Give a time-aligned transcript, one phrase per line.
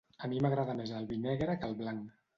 [0.27, 2.21] A mi m'agrada més el vi negre que el blanc.